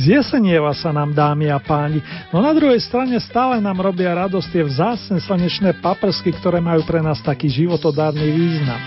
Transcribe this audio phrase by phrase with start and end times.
[0.00, 2.00] Zjesenieva sa nám, dámy a páni,
[2.32, 7.04] no na druhej strane stále nám robia radosť tie vzácne slnečné paprsky, ktoré majú pre
[7.04, 8.80] nás taký životodárny význam.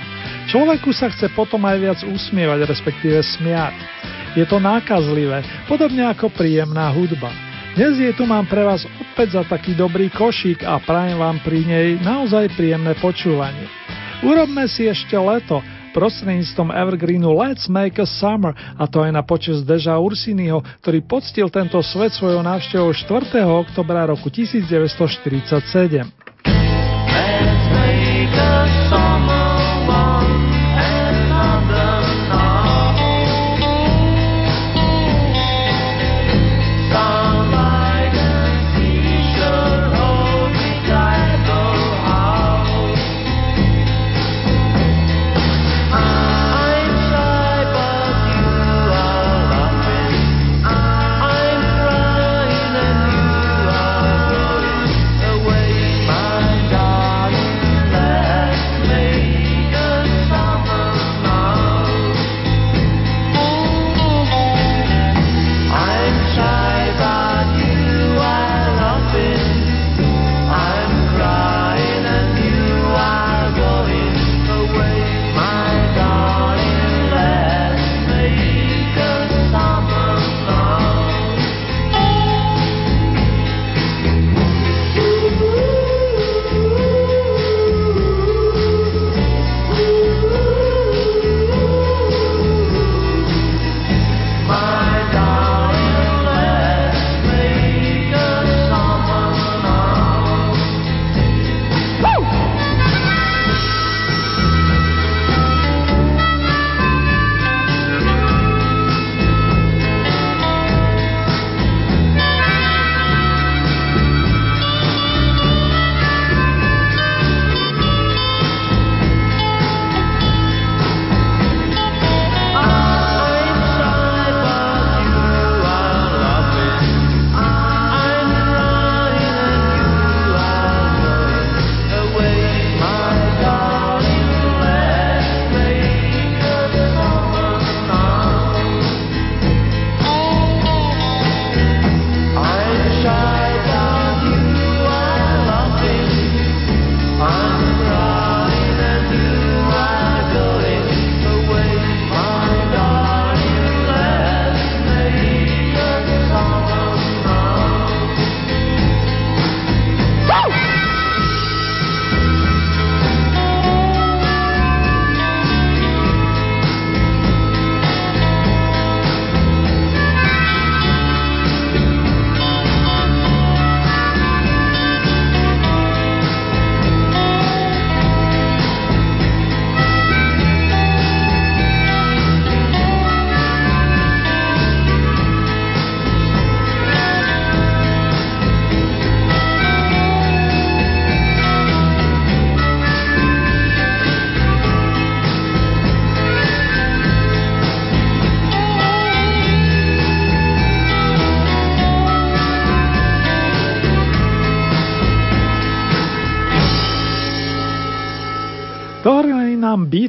[0.50, 3.78] Človeku sa chce potom aj viac usmievať, respektíve smiať.
[4.34, 7.30] Je to nákazlivé, podobne ako príjemná hudba.
[7.78, 11.62] Dnes je tu mám pre vás opäť za taký dobrý košík a prajem vám pri
[11.62, 13.70] nej naozaj príjemné počúvanie.
[14.26, 15.62] Urobme si ešte leto,
[15.94, 21.48] prostredníctvom Evergreenu Let's Make a Summer a to aj na počas Deža Ursiniho, ktorý poctil
[21.54, 23.46] tento svet svojou návštevou 4.
[23.46, 26.23] oktobra roku 1947.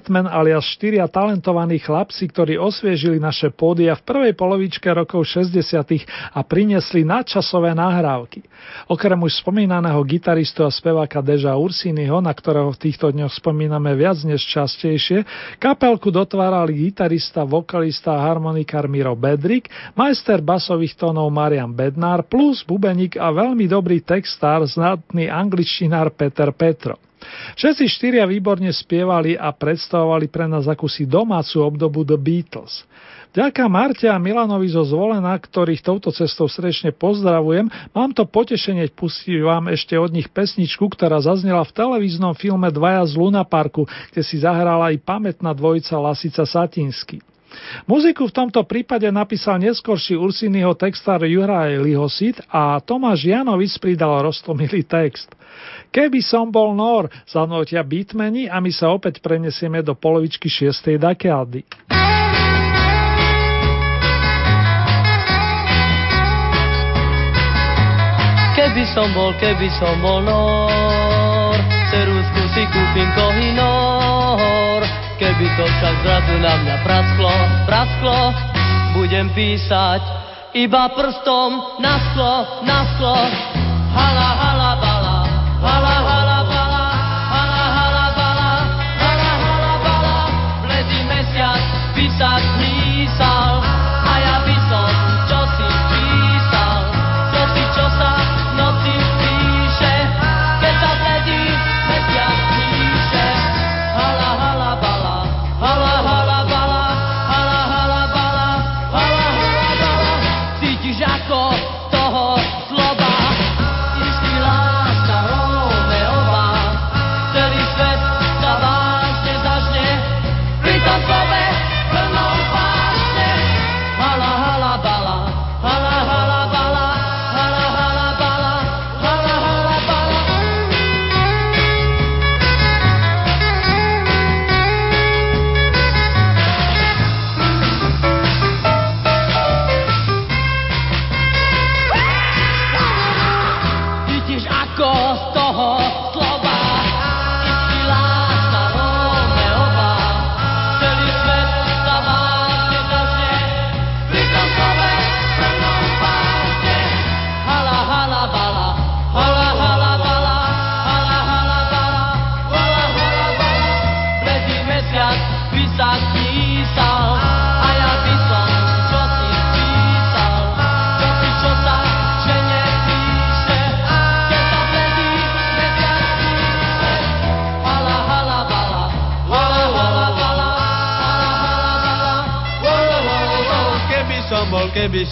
[0.04, 5.56] Beatman alias štyria talentovaní chlapci, ktorí osviežili naše pódia v prvej polovičke rokov 60.
[6.36, 8.44] a priniesli nadčasové nahrávky.
[8.92, 14.20] Okrem už spomínaného gitaristu a speváka Deža Ursiniho, na ktorého v týchto dňoch spomíname viac
[14.28, 15.24] než častejšie,
[15.56, 23.16] kapelku dotvárali gitarista, vokalista a harmonikár Miro Bedrik, majster basových tónov Marian Bednár plus bubeník
[23.16, 27.00] a veľmi dobrý textár, znatný angličtinár Peter Petro.
[27.58, 32.84] Všetci štyria výborne spievali a predstavovali pre nás akúsi domácu obdobu The Beatles.
[33.34, 39.42] Ďaká Marte a Milanovi zo Zvolena, ktorých touto cestou srdečne pozdravujem, mám to potešenie pustiť
[39.42, 44.22] vám ešte od nich pesničku, ktorá zaznela v televíznom filme Dvaja z Luna Parku, kde
[44.22, 47.33] si zahrala i pamätná dvojica Lasica Satinsky.
[47.84, 54.86] Muziku v tomto prípade napísal neskorší Ursiniho textár Juraj Lihosit a Tomáš Janovic pridal roztomilý
[54.86, 55.30] text.
[55.94, 60.98] Keby som bol nor, zanotia bitmeni a my sa opäť prenesieme do polovičky 6.
[60.98, 61.62] dekády.
[68.54, 71.58] Keby som bol, keby som bol nor,
[71.90, 73.73] ceruzku si kúpim kohinor.
[75.34, 77.34] Keby to však zrazu na mňa prasklo,
[77.66, 78.18] prasklo,
[78.94, 79.98] budem písať
[80.54, 83.18] iba prstom na sklo, na sklo.
[83.98, 84.53] Hala, hala,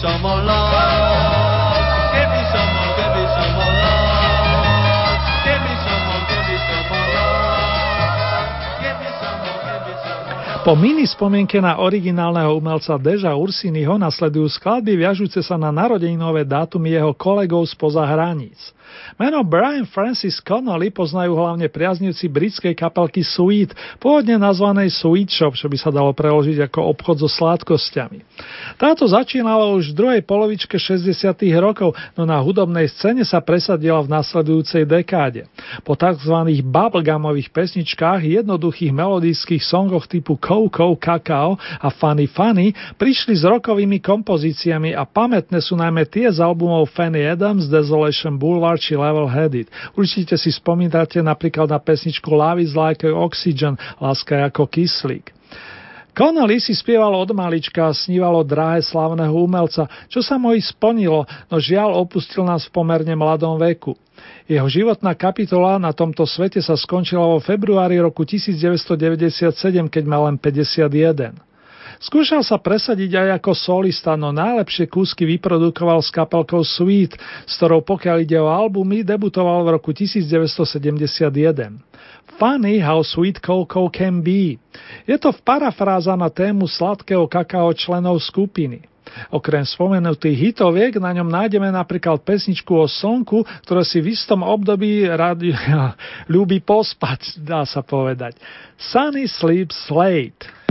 [0.03, 0.11] keby
[2.51, 3.95] som mohol keby som mohol,
[5.47, 7.23] keby som mohol keby som mohol,
[8.83, 12.99] keby som mohol keby som mohol, keby som mohol Po mini spomienke na originálneho umelca
[12.99, 18.75] Deža Ursiniho nasledujú skladby viažúce sa na narodeninové dátumy jeho kolegov spoza hraníc.
[19.17, 25.69] Meno Brian Francis Connolly poznajú hlavne priaznivci britskej kapelky Sweet, pôvodne nazvanej Sweet Shop, čo
[25.69, 28.25] by sa dalo preložiť ako obchod so sládkosťami.
[28.77, 31.13] Táto začínala už v druhej polovičke 60.
[31.61, 35.47] rokov, no na hudobnej scéne sa presadila v nasledujúcej dekáde.
[35.87, 36.35] Po tzv.
[36.65, 44.91] bubblegumových pesničkách, jednoduchých melodických songoch typu Coco, Kakao a Funny Funny prišli s rokovými kompozíciami
[44.91, 49.71] a pamätné sú najmä tie z albumov Fanny Adams, Desolation Boulevard či Level Headed.
[49.95, 55.31] Určite si spomínate napríklad na pesničku Love is like oxygen, láska ako kyslík.
[56.13, 61.25] Connolly si spieval od malička a snívalo drahé slavného umelca, čo sa mu i splnilo,
[61.49, 63.97] no žiaľ opustil nás v pomerne mladom veku.
[64.45, 69.49] Jeho životná kapitola na tomto svete sa skončila vo februári roku 1997,
[69.89, 71.52] keď mal len 51.
[72.01, 77.85] Skúšal sa presadiť aj ako solista, no najlepšie kúsky vyprodukoval s kapelkou Sweet, s ktorou
[77.85, 81.83] pokiaľ ide o albumy, debutoval v roku 1971.
[82.39, 84.57] Funny How Sweet Cocoa Can Be.
[85.05, 88.89] Je to parafráza na tému sladkého kakao členov skupiny.
[89.29, 95.05] Okrem spomenutých hitoviek na ňom nájdeme napríklad pesničku o slnku, ktoré si v istom období
[95.05, 95.45] rád
[96.33, 98.39] ľúbi pospať, dá sa povedať.
[98.79, 100.62] Sunny Sleeps Late.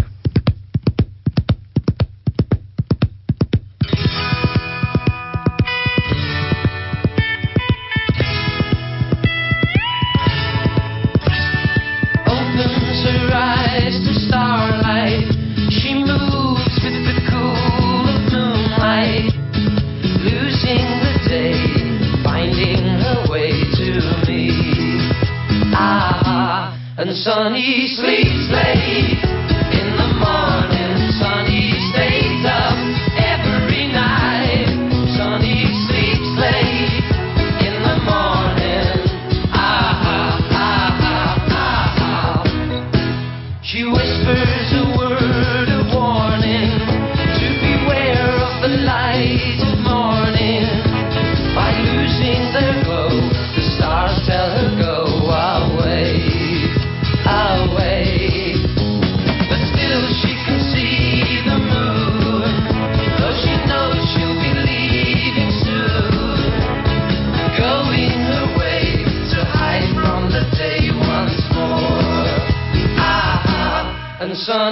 [27.11, 29.31] Sunny sleeps late.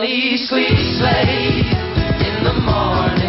[0.00, 1.66] Sunny sleeps late
[2.26, 3.19] in the morning.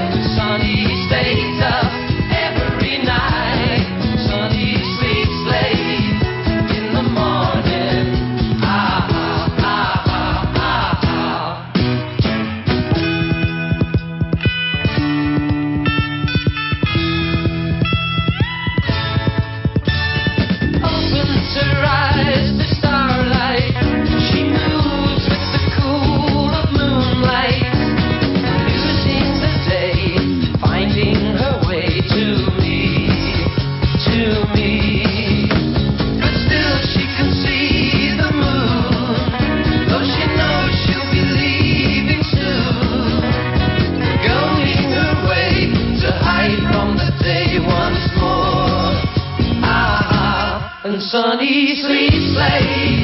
[52.42, 53.01] Sleeps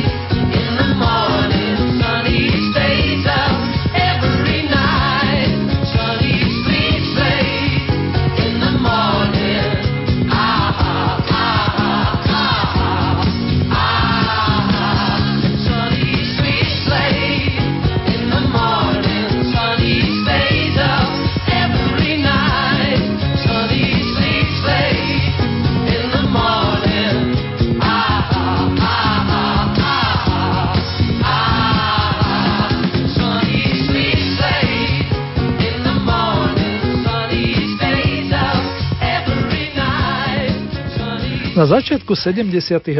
[41.67, 42.47] začiatku 70.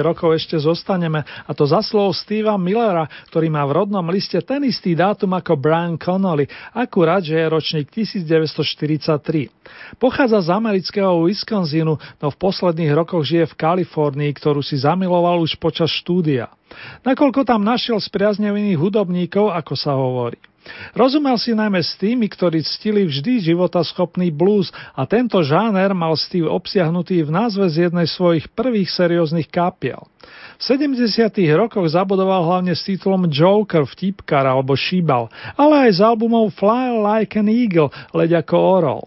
[0.04, 4.60] rokov ešte zostaneme, a to za slov Steva Millera, ktorý má v rodnom liste ten
[4.68, 9.48] istý dátum ako Brian Connolly, akurát, že je ročník 1943.
[9.96, 15.56] Pochádza z amerického Wisconsinu, no v posledných rokoch žije v Kalifornii, ktorú si zamiloval už
[15.58, 16.52] počas štúdia.
[17.08, 20.38] Nakoľko tam našiel spriaznevených hudobníkov, ako sa hovorí.
[20.94, 26.50] Rozumel si najmä s tými, ktorí ctili vždy životaschopný blues a tento žáner mal Steve
[26.50, 30.06] obsiahnutý v názve z jednej svojich prvých serióznych kapiel.
[30.58, 31.06] V 70.
[31.54, 37.38] rokoch zabudoval hlavne s titulom Joker, vtipkar alebo šíbal, ale aj s albumom Fly Like
[37.38, 39.02] an Eagle, leď ako orol.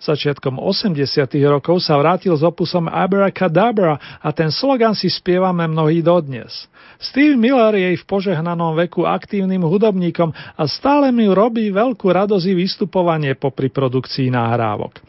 [0.00, 0.96] Začiatkom 80.
[1.44, 6.68] rokov sa vrátil s opusom Abracadabra a ten slogan si spievame mnohí dodnes.
[7.00, 12.54] Steve Miller je v požehnanom veku aktívnym hudobníkom a stále mi robí veľkú radosť i
[12.60, 15.00] vystupovanie popri produkcii nahrávok.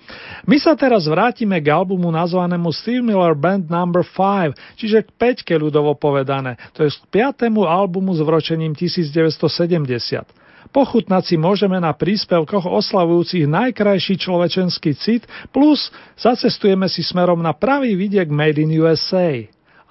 [0.48, 3.84] My sa teraz vrátime k albumu nazvanému Steve Miller Band No.
[3.92, 10.72] 5, čiže k peťke ľudovo povedané, to je k piatému albumu s vročením 1970.
[10.72, 18.00] Pochutnať si môžeme na príspevkoch oslavujúcich najkrajší človečenský cit, plus zacestujeme si smerom na pravý
[18.00, 19.44] vidiek Made in USA.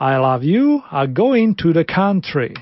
[0.02, 2.54] I love you a going to the country.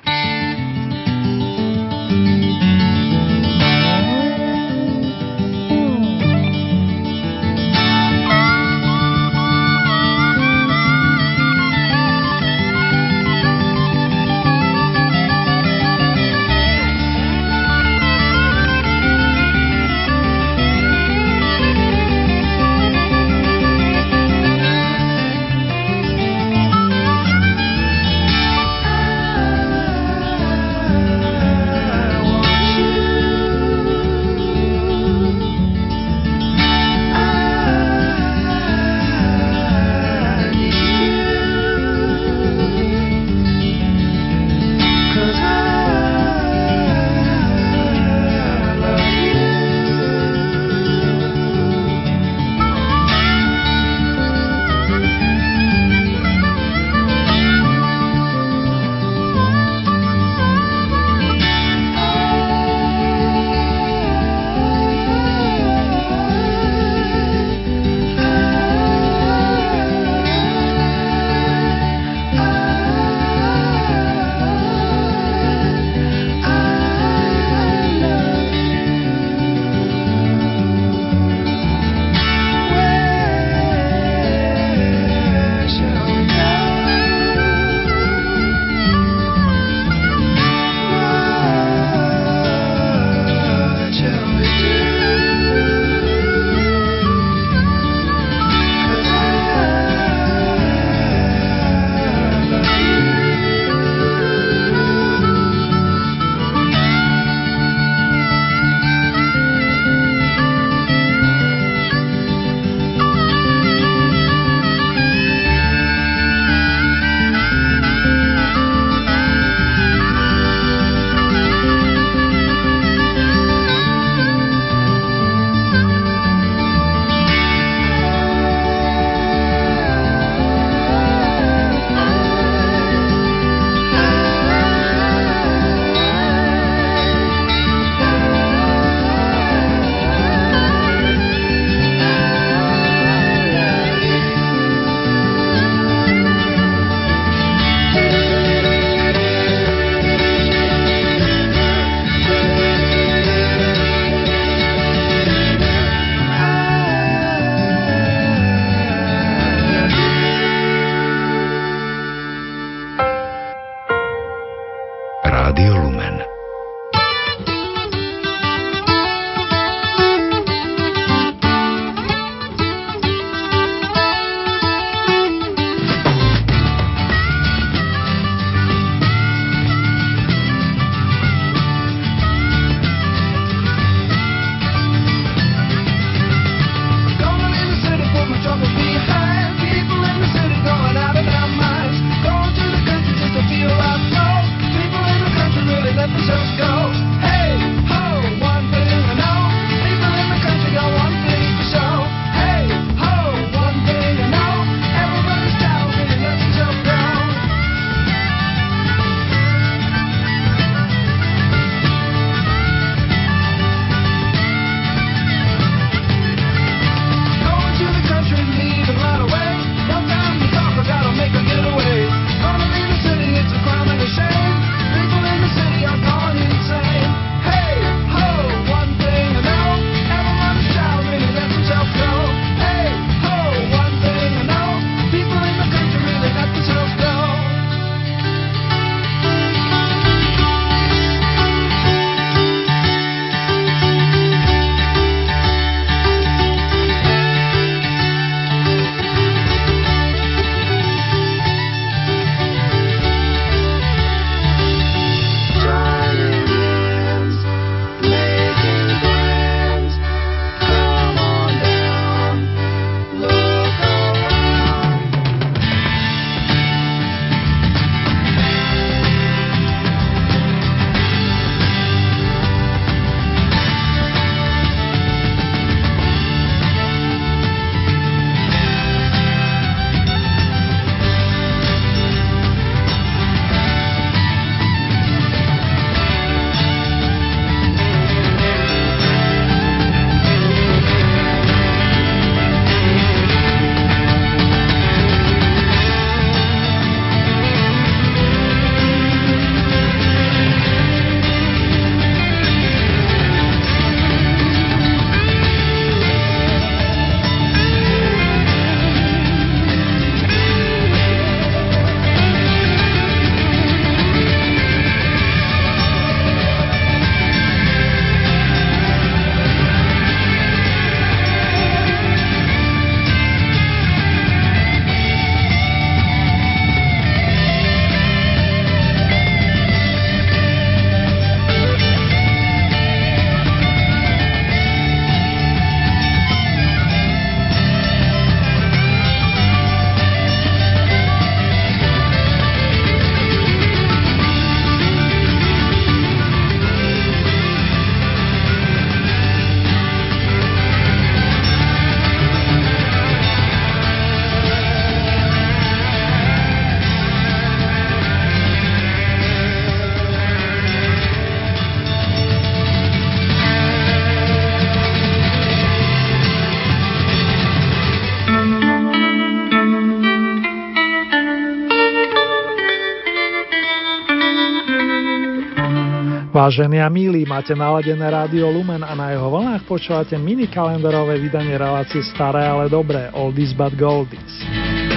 [376.49, 381.61] Vážení a milí, máte naladené rádio Lumen a na jeho vlnách počúvate mini kalendarové vydanie
[381.61, 384.88] relácie Staré, ale dobré, Oldies but Goldies.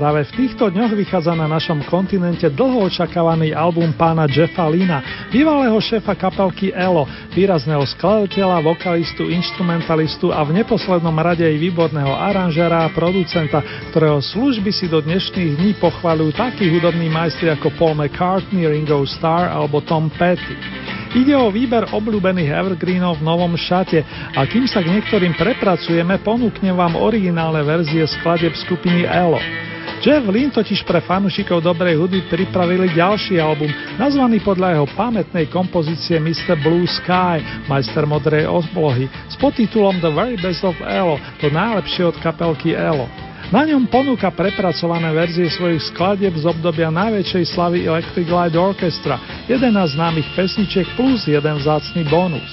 [0.00, 5.76] Práve v týchto dňoch vychádza na našom kontinente dlho očakávaný album pána Jeffa Lina, bývalého
[5.76, 7.04] šéfa kapelky ELO,
[7.36, 13.60] výrazného skladateľa, vokalistu, instrumentalistu a v neposlednom rade aj výborného aranžera a producenta,
[13.92, 19.52] ktorého služby si do dnešných dní pochvaľujú takí hudobní majstri ako Paul McCartney, Ringo Starr
[19.52, 20.56] alebo Tom Petty.
[21.12, 24.00] Ide o výber obľúbených evergreenov v novom šate
[24.32, 29.68] a kým sa k niektorým prepracujeme, ponúknem vám originálne verzie skladeb skupiny ELO.
[30.00, 33.68] Jeff Lynn totiž pre fanúšikov dobrej hudby pripravili ďalší album,
[34.00, 36.56] nazvaný podľa jeho pamätnej kompozície Mr.
[36.56, 42.16] Blue Sky, majster modrej oblohy, s podtitulom The Very Best of Elo, to najlepšie od
[42.24, 43.12] kapelky Elo.
[43.52, 49.20] Na ňom ponúka prepracované verzie svojich skladieb z obdobia najväčšej slavy Electric Light Orchestra,
[49.52, 52.48] 11 známych pesničiek plus jeden vzácný bonus.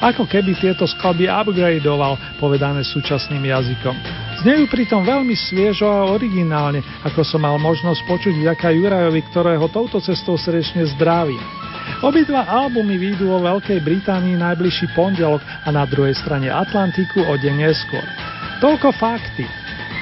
[0.00, 3.96] Ako keby tieto skladby upgradeoval, povedané súčasným jazykom.
[4.44, 9.96] Znejú pritom veľmi sviežo a originálne, ako som mal možnosť počuť vďaka Jurajovi, ktorého touto
[10.04, 11.40] cestou srdečne zdravím.
[12.04, 17.54] Obidva albumy výjdu vo Veľkej Británii najbližší pondelok a na druhej strane Atlantiku o deň
[17.64, 18.04] neskôr.
[18.60, 19.48] Toľko fakty.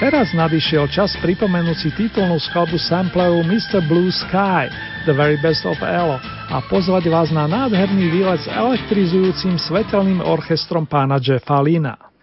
[0.03, 3.79] Teraz nadišiel čas pripomenúť si titulnú skladbu samplerov Mr.
[3.87, 4.67] Blue Sky,
[5.05, 6.17] The Very Best of Elo
[6.49, 12.14] a pozvať vás na nádherný výlet s elektrizujúcim svetelným orchestrom pána Jeffa Lina.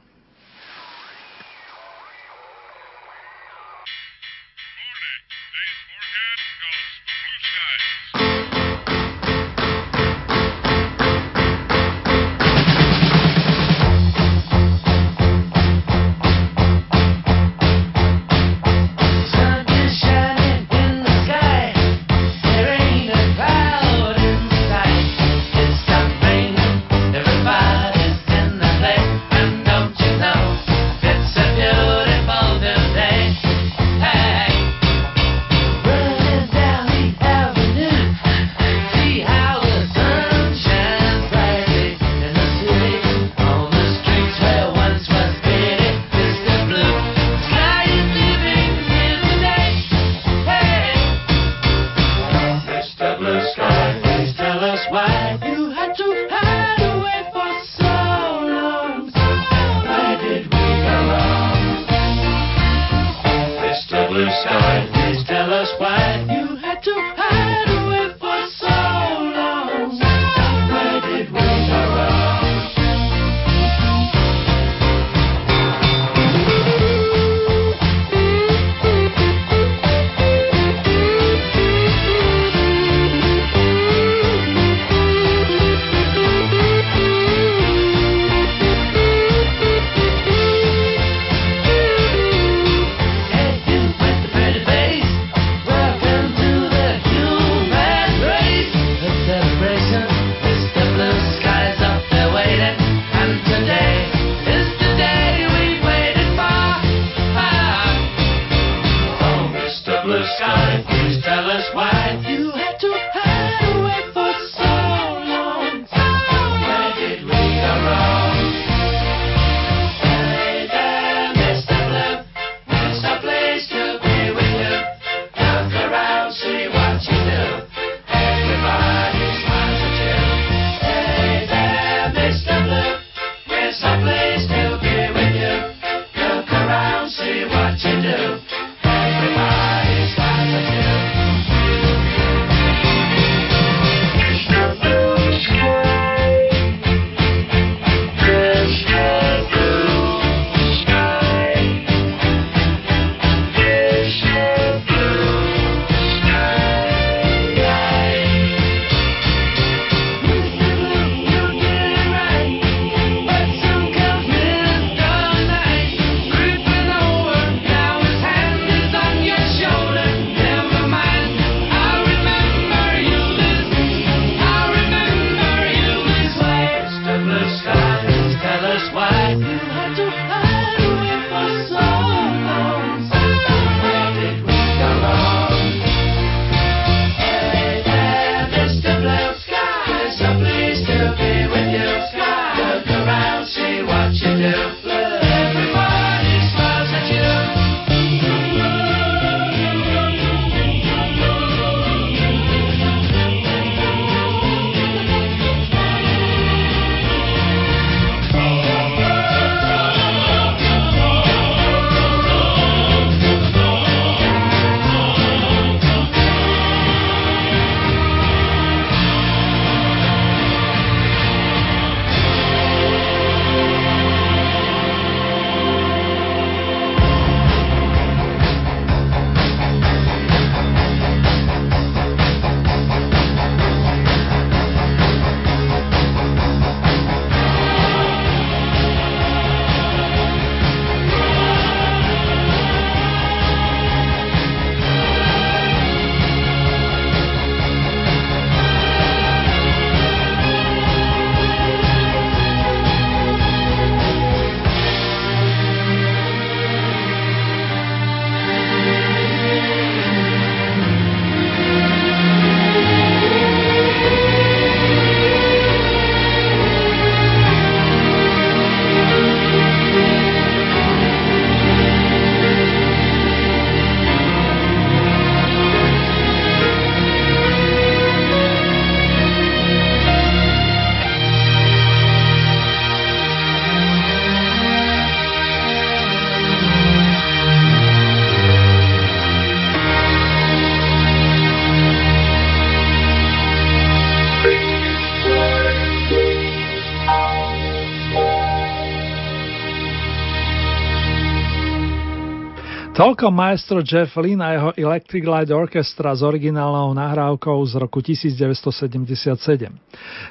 [303.02, 309.74] Celkom maestro Jeff Lynne a jeho Electric Light Orchestra s originálnou nahrávkou z roku 1977.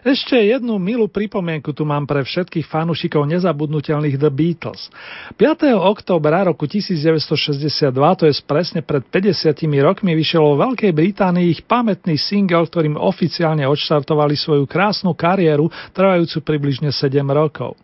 [0.07, 4.87] Ešte jednu milú pripomienku tu mám pre všetkých fanúšikov nezabudnutelných The Beatles.
[5.35, 5.67] 5.
[5.83, 9.51] oktobra roku 1962, to je presne pred 50
[9.83, 16.39] rokmi, vyšiel vo Veľkej Británii ich pamätný single, ktorým oficiálne odštartovali svoju krásnu kariéru, trvajúcu
[16.47, 17.75] približne 7 rokov.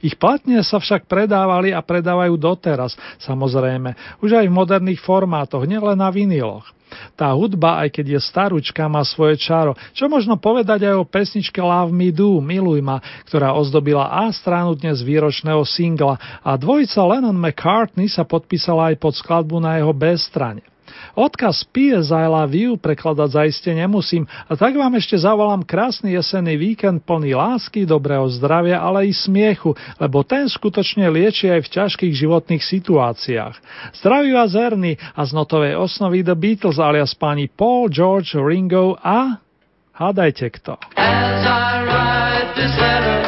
[0.00, 5.98] Ich platne sa však predávali a predávajú doteraz, samozrejme, už aj v moderných formátoch, nielen
[5.98, 6.66] na viniloch.
[7.14, 9.78] Tá hudba, aj keď je starúčka, má svoje čaro.
[9.94, 12.98] Čo možno povedať aj o pesničke Love Me Do, Miluj ma,
[13.30, 19.14] ktorá ozdobila A stranu dnes výročného singla a dvojica Lennon McCartney sa podpísala aj pod
[19.14, 20.66] skladbu na jeho B strane.
[21.14, 22.10] Odkaz P.S.
[22.10, 27.34] I love you prekladať zaiste nemusím a tak vám ešte zavolám krásny jesenný víkend plný
[27.34, 33.54] lásky, dobrého zdravia, ale i smiechu, lebo ten skutočne lieči aj v ťažkých životných situáciách.
[34.00, 39.40] Zdraví vás Ernie a z notovej osnovy The Beatles alias pani Paul, George, Ringo a...
[40.00, 40.80] Hádajte kto.
[40.96, 43.19] As I write this letter,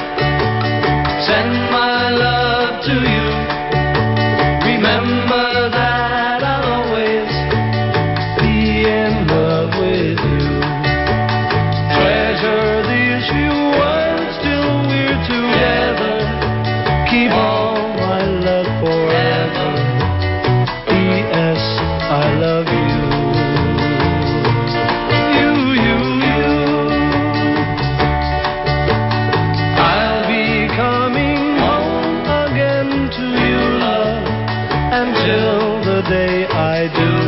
[36.12, 37.21] Send my love